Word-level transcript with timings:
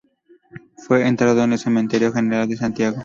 Fue 0.77 1.07
enterrado 1.07 1.43
en 1.43 1.51
el 1.53 1.59
Cementerio 1.59 2.11
General 2.11 2.49
de 2.49 2.57
Santiago. 2.57 2.97